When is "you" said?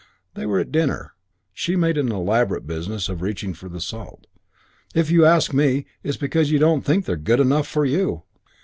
5.11-5.25, 6.49-6.57, 7.85-8.23